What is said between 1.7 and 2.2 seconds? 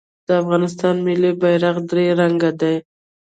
درې